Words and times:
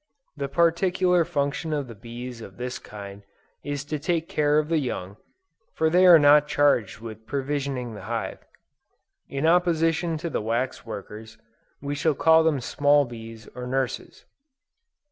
The 0.35 0.47
particular 0.47 1.23
function 1.23 1.73
of 1.73 1.85
the 1.87 1.93
bees 1.93 2.41
of 2.41 2.57
this 2.57 2.79
kind 2.79 3.21
is 3.63 3.85
to 3.85 3.99
take 3.99 4.27
care 4.27 4.57
of 4.57 4.67
the 4.67 4.79
young, 4.79 5.17
for 5.75 5.91
they 5.91 6.07
are 6.07 6.17
not 6.17 6.47
charged 6.47 7.01
with 7.01 7.27
provisioning 7.27 7.93
the 7.93 8.05
hive. 8.09 8.39
In 9.29 9.45
opposition 9.45 10.17
to 10.17 10.29
the 10.31 10.41
wax 10.41 10.87
workers, 10.87 11.37
we 11.83 11.93
shall 11.93 12.15
call 12.15 12.43
them 12.43 12.61
small 12.61 13.05
bees 13.05 13.47
or 13.53 13.67
nurses." 13.67 14.25